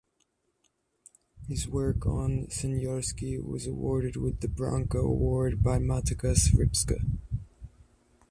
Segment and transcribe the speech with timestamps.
[1.47, 7.07] His work on Crnjanski was awarded with the Branko Award by Matica Srpska.